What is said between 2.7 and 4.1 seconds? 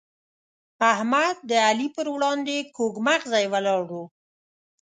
کوږ مغزی ولاړ وو.